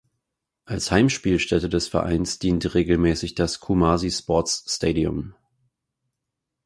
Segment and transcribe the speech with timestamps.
[0.65, 5.35] Als Heimspielstätte des Vereins diente regelmäßig das Kumasi Sports Stadium.